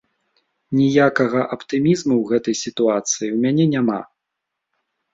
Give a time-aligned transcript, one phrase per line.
[0.79, 4.01] Ніякага аптымізму ў гэтай сітуацыі ў мяне няма.